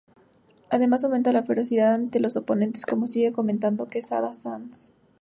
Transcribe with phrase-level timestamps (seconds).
[0.71, 4.93] Además aumentaba la "ferocidad" ante los oponentes, como sigue comentando Quesada Sanz.